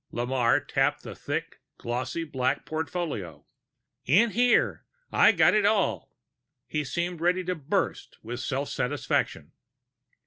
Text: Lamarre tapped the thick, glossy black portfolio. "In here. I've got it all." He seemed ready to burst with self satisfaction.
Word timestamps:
Lamarre 0.11 0.59
tapped 0.59 1.03
the 1.03 1.13
thick, 1.15 1.59
glossy 1.77 2.23
black 2.23 2.65
portfolio. 2.65 3.45
"In 4.07 4.31
here. 4.31 4.83
I've 5.11 5.37
got 5.37 5.53
it 5.53 5.63
all." 5.63 6.15
He 6.65 6.83
seemed 6.83 7.21
ready 7.21 7.43
to 7.43 7.53
burst 7.53 8.17
with 8.23 8.39
self 8.39 8.69
satisfaction. 8.69 9.51